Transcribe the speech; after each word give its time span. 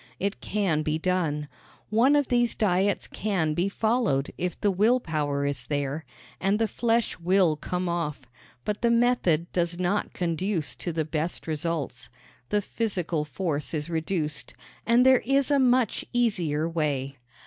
It 0.19 0.41
can 0.41 0.81
be 0.81 0.97
done. 0.97 1.47
One 1.91 2.15
of 2.15 2.29
these 2.29 2.55
diets 2.55 3.05
can 3.05 3.53
be 3.53 3.69
followed 3.69 4.33
if 4.35 4.59
the 4.59 4.71
will 4.71 4.99
power 4.99 5.45
is 5.45 5.67
there, 5.67 6.05
and 6.39 6.57
the 6.57 6.67
flesh 6.67 7.19
will 7.19 7.55
come 7.55 7.87
off; 7.87 8.21
but 8.65 8.81
the 8.81 8.89
method 8.89 9.51
does 9.51 9.77
not 9.77 10.13
conduce 10.13 10.75
to 10.77 10.91
the 10.91 11.05
best 11.05 11.45
results 11.45 12.09
the 12.49 12.63
physical 12.63 13.23
force 13.25 13.75
is 13.75 13.91
reduced, 13.91 14.55
and 14.87 15.05
there 15.05 15.19
is 15.23 15.51
a 15.51 15.59
much 15.59 16.03
easier 16.13 16.67
way. 16.67 17.17